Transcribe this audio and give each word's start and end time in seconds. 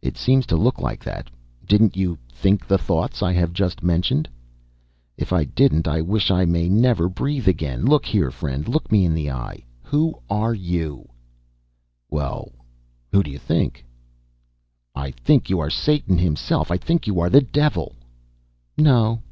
"It 0.00 0.16
seems 0.16 0.44
to 0.46 0.56
look 0.56 0.80
like 0.80 1.04
that. 1.04 1.30
Didn't 1.64 1.96
you 1.96 2.18
think 2.28 2.66
the 2.66 2.78
thoughts 2.78 3.22
I 3.22 3.32
have 3.34 3.52
just 3.52 3.80
mentioned?" 3.80 4.28
"If 5.16 5.32
I 5.32 5.44
didn't, 5.44 5.86
I 5.86 6.00
wish 6.00 6.32
I 6.32 6.44
may 6.44 6.68
never 6.68 7.08
breathe 7.08 7.46
again! 7.46 7.84
Look 7.84 8.04
here, 8.04 8.32
friend 8.32 8.66
look 8.66 8.90
me 8.90 9.04
in 9.04 9.14
the 9.14 9.30
eye. 9.30 9.62
Who 9.84 10.16
are 10.28 10.52
you?" 10.52 11.08
"Well, 12.10 12.50
who 13.12 13.22
do 13.22 13.30
you 13.30 13.38
think?" 13.38 13.84
"I 14.96 15.12
think 15.12 15.48
you 15.48 15.60
are 15.60 15.70
Satan 15.70 16.18
himself. 16.18 16.72
I 16.72 16.76
think 16.76 17.06
you 17.06 17.20
are 17.20 17.30
the 17.30 17.40
devil." 17.40 17.94
"No." 18.76 19.22